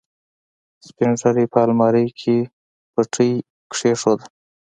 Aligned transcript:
سپينږيري 0.87 1.45
په 1.53 1.59
المارۍ 1.65 2.07
کې 2.19 2.35
پټۍ 2.93 3.31
کېښوده. 3.71 4.25